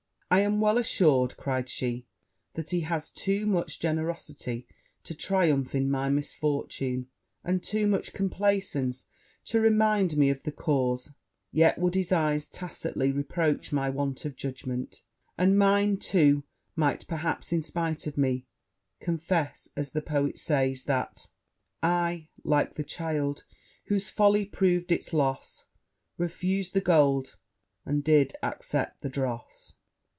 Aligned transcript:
'I 0.33 0.39
am 0.39 0.61
well 0.61 0.77
assured,' 0.77 1.35
cried 1.35 1.67
she, 1.67 2.05
'that 2.53 2.69
he 2.69 2.79
has 2.81 3.09
too 3.09 3.45
much 3.45 3.81
generosity 3.81 4.65
to 5.03 5.13
triumph 5.13 5.75
in 5.75 5.91
my 5.91 6.07
misfortune, 6.07 7.07
and 7.43 7.61
too 7.61 7.85
much 7.85 8.13
complaisance 8.13 9.07
to 9.43 9.59
remind 9.59 10.15
me 10.15 10.29
of 10.29 10.43
the 10.43 10.51
cause: 10.53 11.11
yet 11.51 11.77
would 11.79 11.95
his 11.95 12.13
eyes 12.13 12.47
tacitly 12.47 13.11
reproach 13.11 13.73
my 13.73 13.89
want 13.89 14.23
of 14.23 14.37
judgment; 14.37 15.01
and 15.37 15.57
mine, 15.59 15.97
too, 15.97 16.45
might 16.77 17.05
perhaps, 17.09 17.51
in 17.51 17.61
spite 17.61 18.07
of 18.07 18.17
me, 18.17 18.45
confess, 19.01 19.67
as 19.75 19.91
the 19.91 20.01
poet 20.01 20.39
says, 20.39 20.83
that 20.85 21.27
"I, 21.83 22.29
like 22.45 22.75
the 22.75 22.85
child, 22.85 23.43
whose 23.87 24.07
folly 24.07 24.45
prov'd 24.45 24.93
it's 24.93 25.11
loss, 25.11 25.65
Refus'd 26.17 26.73
the 26.73 26.79
gold, 26.79 27.35
and 27.85 28.01
did 28.01 28.37
accept 28.41 29.01
the 29.01 29.09
dross." 29.09 29.73